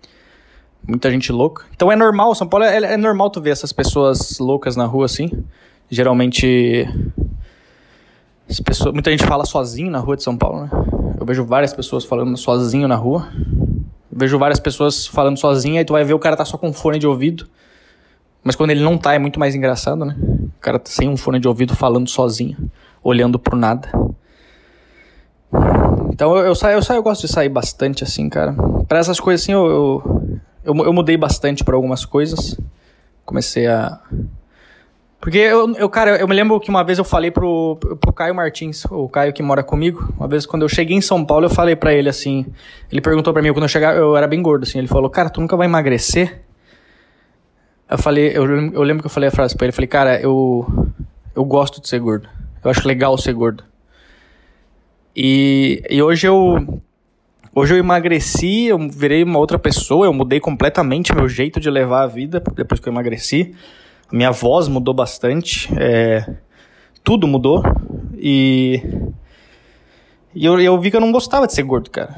Muita 0.87 1.11
gente 1.11 1.31
louca. 1.31 1.67
Então 1.75 1.93
é 1.93 1.97
normal, 1.97 2.35
São 2.35 2.49
Paulo 2.49 2.65
é, 2.65 2.77
é 2.77 2.97
normal 2.97 3.29
tu 3.29 3.43
ver 3.43 3.51
essas 3.51 3.75
pessoas 3.75 4.39
loucas 4.39 4.75
na 4.75 4.87
rua 4.87 5.05
assim. 5.05 5.31
Geralmente. 5.91 6.89
As 8.49 8.59
pessoas, 8.61 8.95
muita 8.95 9.11
gente 9.11 9.27
fala 9.27 9.45
sozinho 9.45 9.91
na 9.91 9.99
rua 9.99 10.17
de 10.17 10.23
São 10.23 10.35
Paulo, 10.35 10.63
né? 10.63 10.71
Eu 11.21 11.27
vejo 11.27 11.45
várias 11.45 11.75
pessoas 11.75 12.05
falando 12.05 12.35
sozinho 12.39 12.89
na 12.89 12.97
rua. 12.97 13.29
Eu 14.11 14.19
vejo 14.19 14.39
várias 14.39 14.59
pessoas 14.59 15.07
falando 15.07 15.37
sozinho, 15.37 15.77
aí 15.77 15.85
tu 15.85 15.93
vai 15.93 16.05
ver 16.05 16.15
o 16.15 16.19
cara 16.19 16.35
tá 16.35 16.47
só 16.47 16.57
com 16.57 16.73
fone 16.73 16.99
de 16.99 17.07
ouvido. 17.07 17.47
Mas 18.43 18.57
quando 18.57 18.71
ele 18.71 18.83
não 18.83 18.97
tá, 18.97 19.13
é 19.13 19.19
muito 19.19 19.39
mais 19.39 19.55
engraçado, 19.55 20.07
né? 20.07 20.17
O 20.57 20.61
cara 20.61 20.79
tá 20.79 20.91
sem 20.91 21.07
um 21.07 21.17
fone 21.19 21.39
de 21.39 21.47
ouvido 21.47 21.77
falando 21.77 22.09
sozinho, 22.09 22.57
olhando 23.03 23.39
pro 23.39 23.57
nada. 23.59 23.91
Então 26.19 26.37
eu, 26.37 26.47
eu 26.47 26.55
saio, 26.57 26.79
eu 26.79 26.83
saio, 26.83 26.99
eu 26.99 27.03
gosto 27.05 27.29
de 27.29 27.33
sair 27.33 27.49
bastante 27.49 28.03
assim, 28.03 28.29
cara. 28.29 28.53
Para 28.89 28.99
essas 28.99 29.21
coisas 29.21 29.41
assim, 29.41 29.53
eu, 29.53 29.65
eu, 29.65 30.41
eu, 30.65 30.85
eu 30.87 30.93
mudei 30.93 31.17
bastante 31.17 31.63
para 31.63 31.77
algumas 31.77 32.05
coisas. 32.05 32.59
Comecei 33.25 33.69
a 33.69 34.01
porque 35.21 35.39
eu, 35.39 35.73
eu, 35.77 35.89
cara, 35.89 36.17
eu 36.17 36.27
me 36.27 36.35
lembro 36.35 36.59
que 36.59 36.71
uma 36.71 36.83
vez 36.83 36.99
eu 36.99 37.05
falei 37.05 37.31
pro, 37.31 37.77
pro 38.01 38.13
Caio 38.13 38.35
Martins, 38.35 38.85
o 38.87 39.09
Caio 39.09 39.33
que 39.33 39.45
mora 39.45 39.63
comigo, 39.63 40.13
uma 40.17 40.27
vez 40.27 40.45
quando 40.45 40.63
eu 40.63 40.69
cheguei 40.69 40.97
em 40.97 41.01
São 41.01 41.25
Paulo, 41.25 41.47
eu 41.47 41.51
falei 41.51 41.77
para 41.77 41.95
ele 41.95 42.09
assim, 42.09 42.47
ele 42.91 43.01
perguntou 43.01 43.33
para 43.33 43.41
mim, 43.41 43.53
quando 43.53 43.63
eu 43.63 43.69
chegar, 43.69 43.97
eu 43.97 44.17
era 44.17 44.27
bem 44.27 44.43
gordo, 44.43 44.65
assim, 44.65 44.79
ele 44.79 44.89
falou, 44.89 45.09
cara, 45.09 45.31
tu 45.31 45.41
nunca 45.41 45.57
vai 45.57 45.67
emagrecer? 45.69 46.43
Eu 47.89 47.99
falei, 47.99 48.29
eu, 48.29 48.45
eu 48.73 48.83
lembro 48.83 49.03
que 49.03 49.07
eu 49.07 49.11
falei 49.11 49.29
a 49.29 49.33
frase 49.33 49.57
pra 49.57 49.67
ele, 49.67 49.71
eu 49.71 49.75
falei, 49.75 49.89
cara, 49.89 50.21
eu, 50.21 50.67
eu 51.35 51.45
gosto 51.45 51.81
de 51.81 51.89
ser 51.89 52.01
gordo, 52.01 52.29
eu 52.65 52.71
acho 52.71 52.87
legal 52.87 53.17
ser 53.19 53.33
gordo. 53.33 53.65
E, 55.21 55.83
e 55.91 56.01
hoje 56.01 56.29
eu 56.29 56.81
hoje 57.53 57.75
eu 57.75 57.79
emagreci, 57.79 58.67
eu 58.67 58.79
virei 58.89 59.25
uma 59.25 59.41
outra 59.41 59.59
pessoa, 59.59 60.07
eu 60.07 60.13
mudei 60.13 60.39
completamente 60.39 61.13
meu 61.13 61.29
jeito 61.29 61.59
de 61.59 61.69
levar 61.69 62.05
a 62.05 62.07
vida 62.07 62.41
depois 62.55 62.79
que 62.79 62.89
eu 62.89 62.93
emagreci. 62.93 63.53
Minha 64.13 64.31
voz 64.31 64.69
mudou 64.69 64.95
bastante, 64.95 65.69
é, 65.77 66.25
tudo 67.03 67.27
mudou 67.27 67.65
e 68.17 68.81
e 70.33 70.45
eu, 70.45 70.61
eu 70.61 70.79
vi 70.79 70.89
que 70.89 70.97
eu 70.97 71.01
não 71.01 71.11
gostava 71.11 71.49
de 71.49 71.53
ser 71.53 71.65
gordo, 71.65 71.91
cara. 71.91 72.15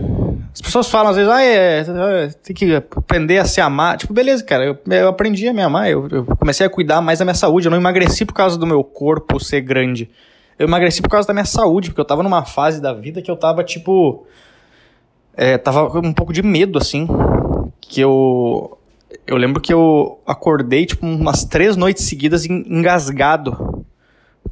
As 0.52 0.60
pessoas 0.60 0.90
falam 0.90 1.10
às 1.10 1.16
vezes, 1.16 1.32
ah, 1.32 1.42
é, 1.42 1.80
é, 1.80 2.28
tem 2.42 2.54
que 2.54 2.74
aprender 2.74 3.38
a 3.38 3.46
se 3.46 3.62
amar. 3.62 3.96
Tipo, 3.96 4.12
beleza, 4.12 4.44
cara, 4.44 4.66
eu, 4.66 4.78
eu 4.94 5.08
aprendi 5.08 5.48
a 5.48 5.54
me 5.54 5.62
amar, 5.62 5.88
eu, 5.88 6.06
eu 6.10 6.26
comecei 6.36 6.66
a 6.66 6.68
cuidar 6.68 7.00
mais 7.00 7.18
da 7.18 7.24
minha 7.24 7.34
saúde. 7.34 7.66
Eu 7.66 7.70
não 7.70 7.78
emagreci 7.78 8.26
por 8.26 8.34
causa 8.34 8.58
do 8.58 8.66
meu 8.66 8.84
corpo 8.84 9.40
ser 9.40 9.62
grande 9.62 10.10
eu 10.60 10.66
emagreci 10.66 11.00
por 11.00 11.08
causa 11.08 11.26
da 11.26 11.32
minha 11.32 11.46
saúde, 11.46 11.88
porque 11.88 12.02
eu 12.02 12.04
tava 12.04 12.22
numa 12.22 12.44
fase 12.44 12.82
da 12.82 12.92
vida 12.92 13.22
que 13.22 13.30
eu 13.30 13.36
tava, 13.36 13.64
tipo. 13.64 14.26
É, 15.34 15.56
tava 15.56 15.88
com 15.88 16.00
um 16.00 16.12
pouco 16.12 16.34
de 16.34 16.42
medo, 16.42 16.76
assim. 16.76 17.08
Que 17.80 18.02
eu. 18.02 18.76
Eu 19.26 19.38
lembro 19.38 19.58
que 19.58 19.72
eu 19.72 20.20
acordei, 20.26 20.84
tipo, 20.84 21.06
umas 21.06 21.46
três 21.46 21.76
noites 21.78 22.04
seguidas 22.04 22.44
engasgado. 22.44 23.86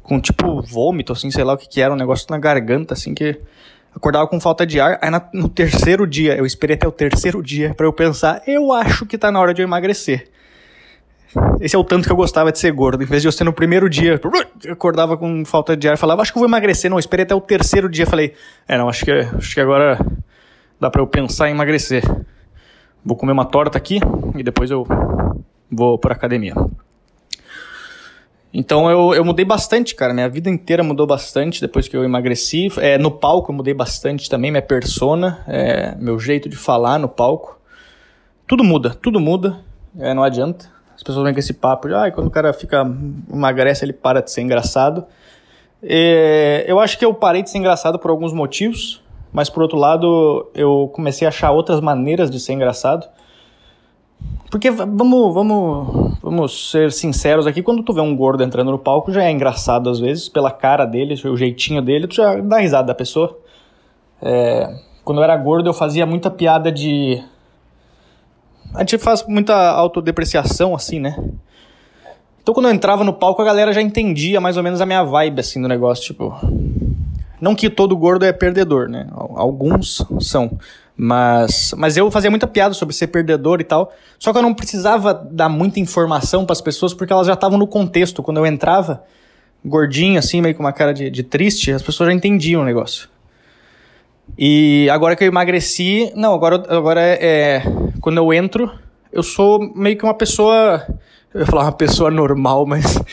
Com, 0.01 0.19
tipo, 0.19 0.63
vômito, 0.63 1.13
assim, 1.13 1.29
sei 1.29 1.43
lá 1.43 1.53
o 1.53 1.57
que 1.57 1.69
que 1.69 1.79
era, 1.79 1.93
um 1.93 1.97
negócio 1.97 2.25
na 2.31 2.39
garganta, 2.39 2.95
assim, 2.95 3.13
que. 3.13 3.39
Acordava 3.95 4.27
com 4.27 4.39
falta 4.39 4.65
de 4.65 4.79
ar. 4.79 4.97
Aí 5.03 5.11
no 5.31 5.47
terceiro 5.47 6.07
dia, 6.07 6.35
eu 6.35 6.45
esperei 6.45 6.75
até 6.75 6.87
o 6.87 6.91
terceiro 6.91 7.41
dia 7.43 7.75
para 7.75 7.85
eu 7.85 7.93
pensar, 7.93 8.41
eu 8.47 8.71
acho 8.73 9.05
que 9.05 9.17
tá 9.17 9.31
na 9.31 9.39
hora 9.39 9.53
de 9.53 9.61
eu 9.61 9.67
emagrecer. 9.67 10.27
Esse 11.59 11.75
é 11.75 11.79
o 11.79 11.83
tanto 11.83 12.05
que 12.07 12.11
eu 12.11 12.15
gostava 12.15 12.51
de 12.51 12.59
ser 12.59 12.71
gordo. 12.71 13.03
Em 13.03 13.05
vez 13.05 13.21
de 13.21 13.27
eu 13.27 13.31
ser 13.31 13.43
no 13.43 13.53
primeiro 13.53 13.89
dia, 13.89 14.19
acordava 14.69 15.17
com 15.17 15.45
falta 15.45 15.77
de 15.77 15.87
ar, 15.87 15.97
falava, 15.97 16.21
acho 16.21 16.31
que 16.31 16.37
eu 16.37 16.41
vou 16.41 16.49
emagrecer. 16.49 16.89
Não, 16.89 16.97
esperei 16.97 17.23
até 17.23 17.35
o 17.35 17.41
terceiro 17.41 17.89
dia, 17.89 18.05
falei, 18.05 18.33
é, 18.67 18.77
não, 18.77 18.89
acho 18.89 19.05
que, 19.05 19.11
acho 19.11 19.53
que 19.53 19.61
agora 19.61 19.99
dá 20.79 20.89
para 20.89 21.01
eu 21.01 21.07
pensar 21.07 21.49
em 21.49 21.51
emagrecer. 21.51 22.03
Vou 23.03 23.15
comer 23.15 23.31
uma 23.31 23.45
torta 23.45 23.77
aqui 23.77 23.99
e 24.35 24.43
depois 24.43 24.71
eu 24.71 24.85
vou 25.71 25.97
para 25.97 26.13
academia. 26.13 26.53
Então 28.51 28.89
eu, 28.89 29.13
eu 29.13 29.23
mudei 29.23 29.45
bastante, 29.45 29.93
cara. 29.93 30.13
Minha 30.13 30.27
vida 30.27 30.49
inteira 30.49 30.83
mudou 30.83 31.05
bastante 31.05 31.61
depois 31.61 31.87
que 31.87 31.95
eu 31.95 32.03
emagreci. 32.03 32.67
É, 32.77 32.97
no 32.97 33.11
palco 33.11 33.51
eu 33.51 33.55
mudei 33.55 33.73
bastante 33.73 34.29
também, 34.29 34.49
minha 34.49 34.61
persona, 34.61 35.43
é, 35.47 35.95
meu 35.97 36.19
jeito 36.19 36.49
de 36.49 36.55
falar 36.55 36.97
no 36.97 37.07
palco. 37.07 37.59
Tudo 38.47 38.63
muda, 38.63 38.89
tudo 38.89 39.19
muda. 39.19 39.59
É, 39.99 40.13
não 40.13 40.23
adianta. 40.23 40.78
As 40.99 41.03
pessoas 41.03 41.23
vêm 41.23 41.33
com 41.33 41.39
esse 41.39 41.53
papo 41.53 41.87
de 41.87 41.93
ah, 41.93 42.11
quando 42.11 42.27
o 42.27 42.29
cara 42.29 42.51
fica 42.51 42.85
emagrece, 43.31 43.85
ele 43.85 43.93
para 43.93 44.21
de 44.21 44.29
ser 44.29 44.41
engraçado. 44.41 45.05
Eu 46.67 46.77
acho 46.77 46.99
que 46.99 47.05
eu 47.05 47.13
parei 47.13 47.41
de 47.41 47.49
ser 47.49 47.57
engraçado 47.57 47.97
por 47.97 48.11
alguns 48.11 48.33
motivos, 48.33 49.01
mas 49.31 49.49
por 49.49 49.63
outro 49.63 49.77
lado, 49.77 50.51
eu 50.53 50.91
comecei 50.93 51.25
a 51.25 51.29
achar 51.29 51.51
outras 51.51 51.79
maneiras 51.79 52.29
de 52.29 52.37
ser 52.37 52.51
engraçado. 52.51 53.07
Porque 54.51 54.69
vamos, 54.69 55.33
vamos, 55.33 56.17
vamos 56.21 56.69
ser 56.69 56.91
sinceros 56.91 57.47
aqui, 57.47 57.63
quando 57.63 57.81
tu 57.81 57.93
vê 57.93 58.01
um 58.01 58.13
gordo 58.13 58.43
entrando 58.43 58.69
no 58.69 58.77
palco, 58.77 59.09
já 59.09 59.23
é 59.23 59.31
engraçado 59.31 59.89
às 59.89 60.01
vezes, 60.01 60.27
pela 60.27 60.51
cara 60.51 60.83
dele, 60.83 61.15
o 61.25 61.37
jeitinho 61.37 61.81
dele, 61.81 62.07
tu 62.07 62.15
já 62.15 62.35
dá 62.41 62.57
risada 62.57 62.87
da 62.87 62.93
pessoa. 62.93 63.39
É, 64.21 64.67
quando 65.05 65.19
eu 65.19 65.23
era 65.23 65.37
gordo, 65.37 65.69
eu 65.69 65.73
fazia 65.73 66.05
muita 66.05 66.29
piada 66.29 66.69
de. 66.69 67.23
A 68.73 68.79
gente 68.79 68.97
faz 68.97 69.25
muita 69.27 69.55
autodepreciação, 69.55 70.75
assim, 70.75 70.99
né? 70.99 71.15
Então 72.41 72.53
quando 72.53 72.67
eu 72.67 72.73
entrava 72.73 73.03
no 73.03 73.13
palco, 73.13 73.41
a 73.41 73.45
galera 73.45 73.73
já 73.73 73.81
entendia 73.81 74.39
mais 74.39 74.57
ou 74.57 74.63
menos 74.63 74.81
a 74.81 74.85
minha 74.85 75.03
vibe, 75.03 75.39
assim, 75.39 75.61
do 75.61 75.67
negócio, 75.67 76.05
tipo. 76.05 76.33
Não 77.39 77.55
que 77.55 77.69
todo 77.69 77.95
gordo 77.95 78.25
é 78.25 78.33
perdedor, 78.33 78.89
né? 78.89 79.07
Alguns 79.13 80.05
são. 80.19 80.57
Mas, 80.95 81.73
mas 81.77 81.95
eu 81.95 82.11
fazia 82.11 82.29
muita 82.29 82.45
piada 82.45 82.73
sobre 82.73 82.93
ser 82.93 83.07
perdedor 83.07 83.61
e 83.61 83.63
tal. 83.63 83.93
Só 84.17 84.33
que 84.33 84.37
eu 84.37 84.41
não 84.41 84.53
precisava 84.53 85.13
dar 85.13 85.47
muita 85.47 85.79
informação 85.79 86.45
para 86.45 86.51
as 86.51 86.59
pessoas 86.59 86.93
porque 86.93 87.13
elas 87.13 87.25
já 87.25 87.33
estavam 87.33 87.57
no 87.57 87.65
contexto. 87.65 88.21
Quando 88.21 88.37
eu 88.37 88.45
entrava, 88.45 89.01
gordinho, 89.63 90.19
assim, 90.19 90.41
meio 90.41 90.53
com 90.53 90.61
uma 90.61 90.73
cara 90.73 90.93
de, 90.93 91.09
de 91.09 91.23
triste, 91.23 91.71
as 91.71 91.81
pessoas 91.81 92.09
já 92.09 92.13
entendiam 92.13 92.61
o 92.61 92.65
negócio. 92.65 93.07
E 94.37 94.89
agora 94.91 95.15
que 95.15 95.23
eu 95.23 95.27
emagreci, 95.27 96.11
não, 96.15 96.33
agora, 96.33 96.63
agora 96.67 97.01
é, 97.01 97.17
é, 97.21 97.63
Quando 98.01 98.17
eu 98.17 98.33
entro, 98.33 98.71
eu 99.11 99.23
sou 99.23 99.59
meio 99.75 99.97
que 99.97 100.03
uma 100.03 100.13
pessoa. 100.13 100.85
Eu 101.33 101.41
ia 101.41 101.45
falar 101.45 101.63
uma 101.63 101.71
pessoa 101.71 102.11
normal, 102.11 102.65
mas. 102.65 102.97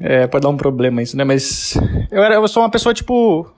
É, 0.00 0.26
pode 0.26 0.42
dar 0.42 0.48
um 0.48 0.56
problema 0.56 1.00
isso, 1.00 1.16
né? 1.16 1.22
Mas. 1.22 1.78
Eu, 2.10 2.22
era, 2.22 2.34
eu 2.34 2.48
sou 2.48 2.64
uma 2.64 2.68
pessoa 2.68 2.92
tipo 2.92 3.48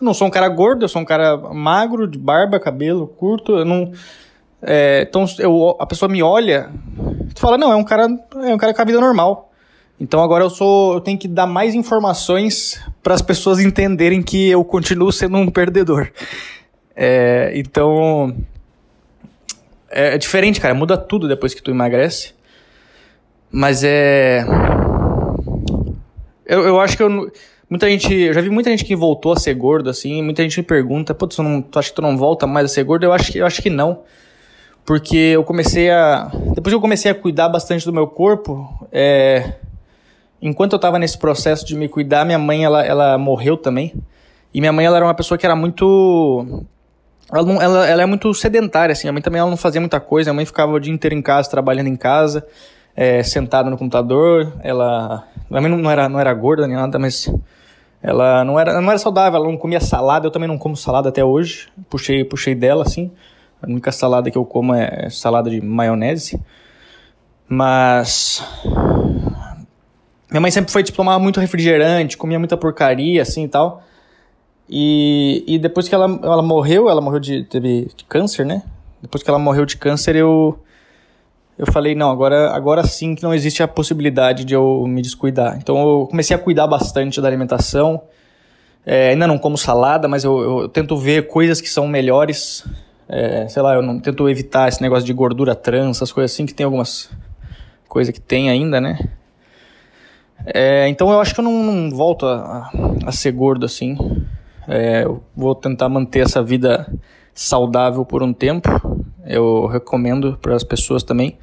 eu 0.00 0.04
não 0.04 0.14
sou 0.14 0.26
um 0.26 0.30
cara 0.30 0.48
gordo, 0.48 0.84
eu 0.84 0.88
sou 0.88 1.00
um 1.00 1.04
cara 1.04 1.36
magro, 1.36 2.06
de 2.06 2.18
barba, 2.18 2.58
cabelo 2.58 3.06
curto. 3.06 3.58
Eu 3.58 3.64
não. 3.64 3.92
É, 4.62 5.06
então 5.08 5.24
eu, 5.38 5.76
a 5.78 5.86
pessoa 5.86 6.08
me 6.08 6.22
olha, 6.22 6.70
tu 7.34 7.40
fala, 7.40 7.58
não, 7.58 7.70
é 7.70 7.76
um 7.76 7.84
cara, 7.84 8.08
é 8.42 8.54
um 8.54 8.58
cara 8.58 8.74
com 8.74 8.82
a 8.82 8.84
vida 8.84 9.00
normal. 9.00 9.52
Então 10.00 10.22
agora 10.22 10.42
eu 10.42 10.50
sou, 10.50 10.94
eu 10.94 11.00
tenho 11.00 11.18
que 11.18 11.28
dar 11.28 11.46
mais 11.46 11.74
informações 11.74 12.80
para 13.02 13.14
as 13.14 13.22
pessoas 13.22 13.60
entenderem 13.60 14.22
que 14.22 14.50
eu 14.50 14.64
continuo 14.64 15.12
sendo 15.12 15.36
um 15.36 15.48
perdedor. 15.48 16.10
É, 16.96 17.52
então 17.54 18.34
é, 19.94 20.14
é 20.14 20.18
diferente, 20.18 20.60
cara, 20.60 20.74
muda 20.74 20.96
tudo 20.96 21.28
depois 21.28 21.54
que 21.54 21.62
tu 21.62 21.70
emagrece. 21.70 22.34
Mas 23.50 23.84
é 23.84 24.44
eu, 26.46 26.66
eu 26.66 26.80
acho 26.80 26.96
que 26.96 27.02
eu 27.02 27.30
Muita 27.68 27.88
gente, 27.88 28.14
eu 28.14 28.32
já 28.34 28.42
vi 28.42 28.50
muita 28.50 28.70
gente 28.70 28.84
que 28.84 28.94
voltou 28.94 29.32
a 29.32 29.36
ser 29.36 29.54
gordo, 29.54 29.88
assim, 29.88 30.22
muita 30.22 30.42
gente 30.42 30.58
me 30.58 30.62
pergunta, 30.62 31.14
pô, 31.14 31.26
tu, 31.26 31.36
tu 31.62 31.78
acha 31.78 31.88
que 31.88 31.94
tu 31.96 32.02
não 32.02 32.16
volta 32.16 32.46
mais 32.46 32.66
a 32.66 32.68
ser 32.68 32.84
gordo? 32.84 33.04
Eu 33.04 33.12
acho 33.12 33.32
que, 33.32 33.38
eu 33.38 33.46
acho 33.46 33.62
que 33.62 33.70
não. 33.70 34.02
Porque 34.84 35.16
eu 35.16 35.42
comecei 35.42 35.90
a. 35.90 36.30
Depois 36.54 36.72
que 36.72 36.74
eu 36.74 36.80
comecei 36.80 37.10
a 37.10 37.14
cuidar 37.14 37.48
bastante 37.48 37.86
do 37.86 37.92
meu 37.92 38.06
corpo, 38.06 38.86
é, 38.92 39.54
enquanto 40.42 40.74
eu 40.74 40.78
tava 40.78 40.98
nesse 40.98 41.16
processo 41.16 41.66
de 41.66 41.74
me 41.74 41.88
cuidar, 41.88 42.26
minha 42.26 42.38
mãe, 42.38 42.64
ela, 42.64 42.84
ela 42.84 43.16
morreu 43.16 43.56
também. 43.56 43.94
E 44.52 44.60
minha 44.60 44.72
mãe, 44.72 44.84
ela 44.84 44.98
era 44.98 45.06
uma 45.06 45.14
pessoa 45.14 45.38
que 45.38 45.46
era 45.46 45.56
muito. 45.56 46.64
Ela, 47.32 47.42
não, 47.42 47.60
ela, 47.60 47.86
ela 47.86 48.02
é 48.02 48.06
muito 48.06 48.32
sedentária, 48.34 48.92
assim. 48.92 49.08
A 49.08 49.12
mãe 49.12 49.22
também 49.22 49.40
ela 49.40 49.50
não 49.50 49.56
fazia 49.56 49.80
muita 49.80 50.00
coisa. 50.00 50.30
A 50.30 50.34
mãe 50.34 50.44
ficava 50.44 50.72
o 50.72 50.80
dia 50.80 50.92
inteiro 50.92 51.14
em 51.16 51.22
casa, 51.22 51.50
trabalhando 51.50 51.88
em 51.88 51.96
casa, 51.96 52.46
é, 52.94 53.22
sentada 53.22 53.70
no 53.70 53.76
computador. 53.76 54.52
Ela. 54.62 55.24
A 55.50 55.60
mãe 55.60 55.70
não 55.70 55.90
era, 55.90 56.08
não 56.08 56.20
era 56.20 56.32
gorda 56.34 56.66
nem 56.66 56.76
nada, 56.76 56.98
mas 56.98 57.32
ela 58.02 58.44
não 58.44 58.60
era, 58.60 58.80
não 58.80 58.90
era 58.90 58.98
saudável, 58.98 59.40
ela 59.40 59.48
não 59.48 59.56
comia 59.56 59.80
salada, 59.80 60.26
eu 60.26 60.30
também 60.30 60.48
não 60.48 60.58
como 60.58 60.76
salada 60.76 61.08
até 61.08 61.24
hoje. 61.24 61.68
Puxei, 61.88 62.24
puxei 62.24 62.54
dela, 62.54 62.82
assim. 62.82 63.10
A 63.62 63.66
única 63.66 63.90
salada 63.90 64.30
que 64.30 64.36
eu 64.36 64.44
como 64.44 64.74
é 64.74 65.08
salada 65.08 65.48
de 65.48 65.60
maionese. 65.60 66.40
Mas. 67.48 68.42
Minha 70.30 70.40
mãe 70.40 70.50
sempre 70.50 70.72
foi, 70.72 70.82
tipo, 70.82 70.96
tomar 70.96 71.18
muito 71.18 71.40
refrigerante, 71.40 72.16
comia 72.16 72.38
muita 72.38 72.56
porcaria, 72.56 73.22
assim 73.22 73.44
e 73.44 73.48
tal. 73.48 73.82
E, 74.68 75.44
e 75.46 75.58
depois 75.58 75.88
que 75.88 75.94
ela, 75.94 76.06
ela 76.22 76.42
morreu, 76.42 76.88
ela 76.88 77.00
morreu 77.00 77.20
de, 77.20 77.44
teve 77.44 77.90
de 77.96 78.04
câncer, 78.04 78.46
né? 78.46 78.62
Depois 79.02 79.22
que 79.22 79.28
ela 79.28 79.38
morreu 79.38 79.66
de 79.66 79.76
câncer, 79.76 80.16
eu 80.16 80.58
eu 81.56 81.70
falei, 81.70 81.94
não, 81.94 82.10
agora, 82.10 82.50
agora 82.50 82.84
sim 82.84 83.14
que 83.14 83.22
não 83.22 83.32
existe 83.32 83.62
a 83.62 83.68
possibilidade 83.68 84.44
de 84.44 84.54
eu 84.54 84.84
me 84.88 85.00
descuidar. 85.00 85.56
Então 85.56 85.78
eu 85.78 86.06
comecei 86.08 86.34
a 86.34 86.38
cuidar 86.38 86.66
bastante 86.66 87.20
da 87.20 87.28
alimentação. 87.28 88.02
É, 88.84 89.10
ainda 89.10 89.26
não 89.26 89.38
como 89.38 89.56
salada, 89.56 90.08
mas 90.08 90.24
eu, 90.24 90.62
eu, 90.62 90.68
tento 90.68 90.96
ver 90.96 91.28
coisas 91.28 91.60
que 91.60 91.68
são 91.68 91.86
melhores. 91.86 92.66
É, 93.08 93.46
sei 93.48 93.62
lá, 93.62 93.74
eu 93.74 93.82
não 93.82 94.00
tento 94.00 94.28
evitar 94.28 94.68
esse 94.68 94.82
negócio 94.82 95.06
de 95.06 95.12
gordura 95.12 95.54
trans, 95.54 95.98
essas 95.98 96.10
coisas 96.10 96.32
assim, 96.32 96.44
que 96.44 96.52
tem 96.52 96.64
algumas 96.64 97.08
coisas 97.88 98.12
que 98.12 98.20
tem 98.20 98.50
ainda, 98.50 98.80
né? 98.80 98.98
É, 100.46 100.88
então 100.88 101.10
eu 101.10 101.20
acho 101.20 101.32
que 101.32 101.40
eu 101.40 101.44
não, 101.44 101.62
não 101.62 101.90
volto 101.90 102.26
a, 102.26 102.70
a, 103.06 103.12
ser 103.12 103.30
gordo 103.32 103.64
assim. 103.64 103.96
É, 104.68 105.04
eu 105.04 105.22
vou 105.36 105.54
tentar 105.54 105.88
manter 105.88 106.20
essa 106.20 106.42
vida 106.42 106.90
saudável 107.34 108.04
por 108.04 108.22
um 108.22 108.32
tempo. 108.32 108.68
Eu 109.26 109.66
recomendo 109.66 110.38
para 110.40 110.54
as 110.54 110.64
pessoas 110.64 111.02
também 111.02 111.38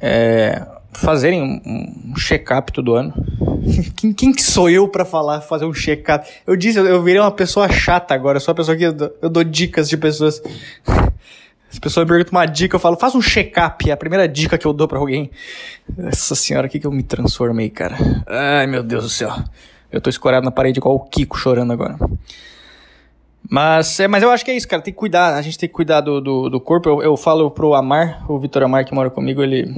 é, 0.00 0.66
fazerem 0.92 1.42
um, 1.42 2.10
um 2.10 2.16
check-up 2.16 2.72
todo 2.72 2.94
ano. 2.94 3.12
quem, 3.96 4.12
quem 4.12 4.32
que 4.32 4.42
sou 4.42 4.70
eu 4.70 4.88
para 4.88 5.04
falar, 5.04 5.40
fazer 5.40 5.64
um 5.64 5.74
check-up? 5.74 6.28
Eu 6.46 6.56
disse, 6.56 6.78
eu, 6.78 6.86
eu 6.86 7.02
virei 7.02 7.20
uma 7.20 7.30
pessoa 7.30 7.68
chata 7.68 8.14
agora. 8.14 8.36
Eu 8.36 8.40
sou 8.40 8.52
uma 8.52 8.56
pessoa 8.56 8.76
que 8.76 8.84
eu 8.84 8.92
dou, 8.92 9.16
eu 9.22 9.28
dou 9.28 9.44
dicas 9.44 9.88
de 9.88 9.96
pessoas. 9.96 10.42
As 11.70 11.78
pessoas 11.78 12.06
me 12.06 12.08
perguntam 12.08 12.32
uma 12.32 12.46
dica, 12.46 12.76
eu 12.76 12.80
falo, 12.80 12.96
faz 12.96 13.14
um 13.14 13.20
check-up. 13.20 13.90
É 13.90 13.92
a 13.92 13.96
primeira 13.96 14.26
dica 14.26 14.56
que 14.56 14.66
eu 14.66 14.72
dou 14.72 14.88
para 14.88 14.98
alguém. 14.98 15.30
Essa 15.98 16.34
senhora, 16.34 16.66
o 16.66 16.70
que, 16.70 16.80
que 16.80 16.86
eu 16.86 16.90
me 16.90 17.02
transformei, 17.02 17.68
cara? 17.68 17.94
Ai, 18.26 18.66
meu 18.66 18.82
Deus 18.82 19.04
do 19.04 19.10
céu. 19.10 19.34
Eu 19.90 20.00
tô 20.00 20.10
escorado 20.10 20.44
na 20.44 20.50
parede 20.50 20.78
igual 20.78 20.94
o 20.94 21.00
Kiko 21.00 21.38
chorando 21.38 21.72
agora. 21.72 21.96
Mas, 23.50 23.98
é, 23.98 24.06
mas 24.06 24.22
eu 24.22 24.30
acho 24.30 24.44
que 24.44 24.50
é 24.50 24.56
isso, 24.56 24.68
cara. 24.68 24.82
Tem 24.82 24.92
que 24.92 24.98
cuidar. 24.98 25.34
A 25.34 25.42
gente 25.42 25.56
tem 25.56 25.68
que 25.68 25.74
cuidar 25.74 26.02
do, 26.02 26.20
do, 26.20 26.50
do 26.50 26.60
corpo. 26.60 26.88
Eu, 26.88 27.02
eu 27.02 27.16
falo 27.16 27.50
pro 27.50 27.74
Amar, 27.74 28.30
o 28.30 28.38
Vitor 28.38 28.62
Amar 28.62 28.84
que 28.84 28.94
mora 28.94 29.08
comigo, 29.08 29.42
ele. 29.42 29.74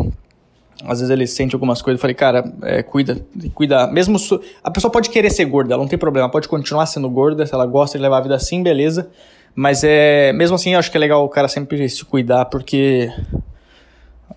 Às 0.85 0.99
vezes 0.99 1.11
ele 1.11 1.26
sente 1.26 1.55
algumas 1.55 1.81
coisas. 1.81 1.99
Eu 1.99 2.00
falei, 2.00 2.14
cara, 2.14 2.52
é, 2.62 2.83
cuida, 2.83 3.25
cuida. 3.55 3.87
Mesmo. 3.87 4.19
Su... 4.19 4.40
A 4.64 4.71
pessoa 4.71 4.90
pode 4.90 5.11
querer 5.11 5.31
ser 5.31 5.45
gorda, 5.45 5.75
ela 5.75 5.83
não 5.83 5.88
tem 5.88 5.99
problema. 5.99 6.29
Pode 6.29 6.49
continuar 6.49 6.87
sendo 6.87 7.09
gorda, 7.09 7.47
se 7.47 7.55
ela 7.55 7.67
gosta 7.67 7.97
de 7.97 8.02
levar 8.02 8.19
a 8.19 8.23
vida 8.23 8.35
assim, 8.35 8.62
beleza. 8.62 9.09
Mas 9.55 9.85
é. 9.85 10.33
Mesmo 10.33 10.57
assim, 10.57 10.73
eu 10.73 10.79
acho 10.79 10.90
que 10.90 10.97
é 10.97 11.00
legal 11.00 11.25
o 11.25 11.29
cara 11.29 11.47
sempre 11.47 11.88
se 11.88 12.05
cuidar, 12.05 12.47
porque. 12.47 13.12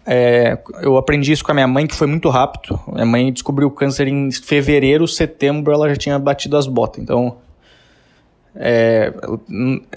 É, 0.06 0.58
eu 0.82 0.98
aprendi 0.98 1.32
isso 1.32 1.44
com 1.44 1.52
a 1.52 1.54
minha 1.54 1.68
mãe, 1.68 1.88
que 1.88 1.96
foi 1.96 2.08
muito 2.08 2.30
rápido. 2.30 2.80
Minha 2.88 3.06
mãe 3.06 3.32
descobriu 3.32 3.68
o 3.68 3.72
câncer 3.72 4.08
em 4.08 4.32
fevereiro, 4.32 5.08
setembro, 5.08 5.72
ela 5.72 5.90
já 5.90 5.96
tinha 5.96 6.20
batido 6.20 6.58
as 6.58 6.68
botas. 6.68 7.02
Então, 7.02 7.38
é, 8.56 9.14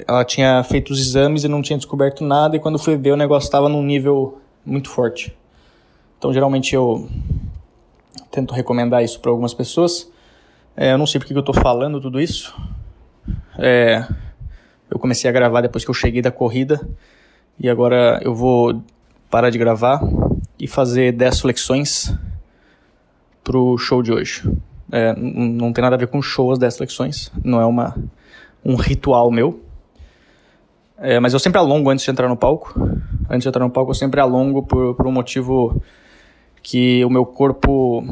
ela 0.07 0.25
tinha 0.25 0.63
feito 0.63 0.91
os 0.91 1.01
exames 1.01 1.45
e 1.45 1.49
não 1.49 1.61
tinha 1.63 1.77
descoberto 1.77 2.25
nada, 2.25 2.57
e 2.57 2.61
quando 2.61 2.79
fui 2.79 2.97
ver, 2.97 3.13
o 3.13 3.17
negócio 3.17 3.47
estava 3.47 3.69
num 3.69 3.83
nível 3.83 4.39
muito 4.65 4.91
forte. 4.91 5.37
Então, 6.19 6.33
geralmente, 6.33 6.75
eu 6.75 7.09
tento 8.31 8.55
recomendar 8.55 9.03
isso 9.03 9.21
para 9.21 9.31
algumas 9.31 9.55
pessoas. 9.55 10.11
É, 10.77 10.93
eu 10.93 10.99
não 10.99 11.07
sei 11.07 11.19
porque 11.19 11.33
que 11.33 11.39
eu 11.39 11.41
estou 11.41 11.55
falando 11.55 12.01
tudo 12.01 12.21
isso. 12.21 12.55
É, 13.59 14.07
eu 14.91 14.99
comecei 14.99 15.29
a 15.29 15.33
gravar 15.33 15.61
depois 15.63 15.85
que 15.85 15.91
eu 15.91 15.95
cheguei 15.95 16.23
da 16.23 16.31
corrida, 16.31 16.87
e 17.59 17.69
agora 17.69 18.21
eu 18.23 18.35
vou 18.35 18.83
parar 19.31 19.51
de 19.51 19.59
gravar 19.59 20.01
e 20.59 20.67
fazer 20.67 21.13
10 21.13 21.41
flexões 21.41 22.15
pro 23.43 23.77
show 23.79 24.03
de 24.03 24.13
hoje. 24.13 24.43
É, 24.91 25.15
não 25.17 25.73
tem 25.73 25.83
nada 25.83 25.97
a 25.97 25.99
ver 25.99 26.07
com 26.07 26.23
show 26.23 26.53
as 26.53 26.59
10 26.59 26.77
flexões, 26.77 27.33
não 27.45 27.61
é 27.61 27.67
uma 27.67 27.97
um 28.65 28.75
ritual 28.75 29.31
meu. 29.31 29.61
É, 30.99 31.21
mas 31.21 31.33
eu 31.33 31.39
sempre 31.39 31.59
alongo 31.59 31.91
antes 31.91 32.05
de 32.05 32.11
entrar 32.11 32.29
no 32.29 32.37
palco. 32.37 32.75
Antes 33.29 33.43
de 33.43 33.49
entrar 33.49 33.65
no 33.65 33.71
palco, 33.71 33.91
eu 33.91 33.95
sempre 33.95 34.21
alongo 34.21 34.63
por, 34.63 34.95
por 34.95 35.07
um 35.07 35.13
motivo 35.13 35.81
que 36.63 37.05
o 37.05 37.11
meu 37.11 37.25
corpo. 37.25 38.03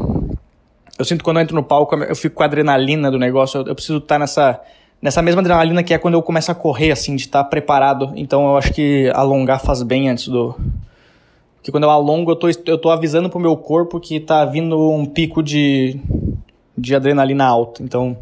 Eu 0.96 1.04
sinto 1.04 1.18
que 1.18 1.24
quando 1.24 1.38
eu 1.38 1.42
entro 1.42 1.56
no 1.56 1.62
palco, 1.62 1.96
eu 1.96 2.14
fico 2.14 2.36
com 2.36 2.42
a 2.42 2.46
adrenalina 2.46 3.10
do 3.10 3.18
negócio. 3.18 3.58
Eu, 3.58 3.66
eu 3.66 3.74
preciso 3.74 3.98
estar 3.98 4.18
nessa, 4.18 4.60
nessa 5.02 5.22
mesma 5.22 5.40
adrenalina 5.40 5.82
que 5.82 5.92
é 5.92 5.98
quando 5.98 6.14
eu 6.14 6.22
começo 6.22 6.52
a 6.52 6.54
correr, 6.54 6.92
assim, 6.92 7.16
de 7.16 7.22
estar 7.22 7.42
preparado. 7.44 8.12
Então 8.14 8.46
eu 8.46 8.56
acho 8.56 8.72
que 8.72 9.10
alongar 9.14 9.60
faz 9.60 9.82
bem 9.82 10.08
antes 10.08 10.28
do. 10.28 10.54
Porque 11.64 11.72
quando 11.72 11.84
eu 11.84 11.90
alongo, 11.90 12.30
eu 12.30 12.36
tô, 12.36 12.46
eu 12.66 12.76
tô 12.76 12.90
avisando 12.90 13.30
pro 13.30 13.40
meu 13.40 13.56
corpo 13.56 13.98
que 13.98 14.20
tá 14.20 14.44
vindo 14.44 14.78
um 14.90 15.06
pico 15.06 15.42
de, 15.42 15.98
de 16.76 16.94
adrenalina 16.94 17.46
alta. 17.46 17.82
Então, 17.82 18.18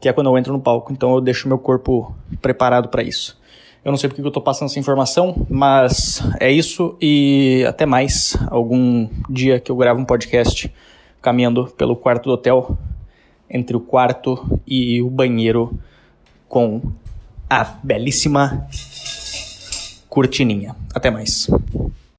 que 0.00 0.08
é 0.08 0.12
quando 0.12 0.28
eu 0.28 0.38
entro 0.38 0.52
no 0.52 0.60
palco. 0.60 0.92
Então 0.92 1.12
eu 1.12 1.20
deixo 1.20 1.48
meu 1.48 1.58
corpo 1.58 2.14
preparado 2.40 2.88
para 2.88 3.02
isso. 3.02 3.36
Eu 3.84 3.90
não 3.90 3.98
sei 3.98 4.08
porque 4.08 4.22
eu 4.22 4.28
estou 4.28 4.40
passando 4.40 4.68
essa 4.68 4.78
informação, 4.78 5.44
mas 5.50 6.22
é 6.38 6.52
isso 6.52 6.96
e 7.02 7.64
até 7.66 7.84
mais. 7.84 8.36
Algum 8.46 9.08
dia 9.28 9.58
que 9.58 9.72
eu 9.72 9.76
gravo 9.76 9.98
um 9.98 10.04
podcast 10.04 10.72
caminhando 11.20 11.66
pelo 11.76 11.96
quarto 11.96 12.26
do 12.26 12.34
hotel, 12.34 12.78
entre 13.50 13.76
o 13.76 13.80
quarto 13.80 14.60
e 14.64 15.02
o 15.02 15.10
banheiro, 15.10 15.76
com 16.48 16.80
a 17.50 17.64
belíssima 17.82 18.68
cortininha. 20.08 20.76
Até 20.94 21.10
mais. 21.10 21.50